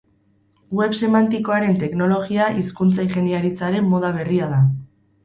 [0.77, 4.65] Web semantikoaren teknologia hizkuntza-ingeniaritzaren moda berria da.